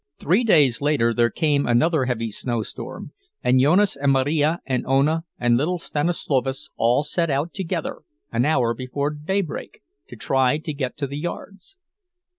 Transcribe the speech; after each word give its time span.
Three 0.17 0.43
days 0.43 0.81
later 0.81 1.13
there 1.13 1.29
came 1.29 1.67
another 1.67 2.05
heavy 2.05 2.31
snowstorm, 2.31 3.11
and 3.43 3.59
Jonas 3.61 3.95
and 3.95 4.11
Marija 4.11 4.59
and 4.65 4.83
Ona 4.87 5.25
and 5.39 5.57
little 5.57 5.77
Stanislovas 5.77 6.71
all 6.75 7.03
set 7.03 7.29
out 7.29 7.53
together, 7.53 7.97
an 8.31 8.43
hour 8.43 8.73
before 8.73 9.11
daybreak, 9.11 9.81
to 10.07 10.15
try 10.15 10.57
to 10.57 10.73
get 10.73 10.97
to 10.97 11.05
the 11.05 11.19
yards. 11.19 11.77